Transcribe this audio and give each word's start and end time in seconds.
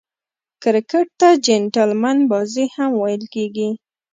کرکټ 0.63 1.07
ته 1.19 1.27
"جېنټلمن 1.45 2.17
بازي" 2.31 2.65
هم 2.75 2.91
ویل 3.01 3.23
کیږي. 3.33 3.69